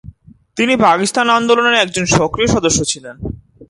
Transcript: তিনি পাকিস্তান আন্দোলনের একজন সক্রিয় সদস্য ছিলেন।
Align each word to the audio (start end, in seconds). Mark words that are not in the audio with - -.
তিনি 0.55 0.73
পাকিস্তান 0.85 1.27
আন্দোলনের 1.29 1.75
একজন 1.75 2.05
সক্রিয় 2.17 2.49
সদস্য 2.55 2.79
ছিলেন। 2.91 3.15